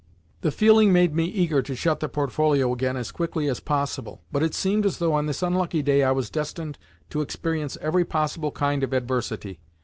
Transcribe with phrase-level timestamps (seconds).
[0.41, 4.41] The feeling made me eager to shut the portfolio again as quickly as possible, but
[4.41, 6.79] it seemed as though on this unlucky day I was destined
[7.11, 9.59] to experience every possible kind of adversity.